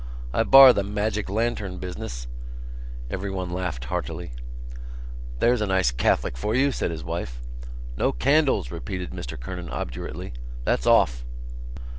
"I 0.33 0.41
bar 0.41 0.73
the 0.73 0.81
magic 0.83 1.29
lantern 1.29 1.77
business." 1.77 2.25
Everyone 3.11 3.51
laughed 3.51 3.85
heartily. 3.85 4.31
"There's 5.37 5.61
a 5.61 5.67
nice 5.67 5.91
Catholic 5.91 6.37
for 6.37 6.55
you!" 6.55 6.71
said 6.71 6.89
his 6.89 7.03
wife. 7.03 7.39
"No 7.97 8.11
candles!" 8.11 8.71
repeated 8.71 9.11
Mr 9.11 9.39
Kernan 9.39 9.69
obdurately. 9.69 10.33
"That's 10.63 10.87
off!" 10.87 11.23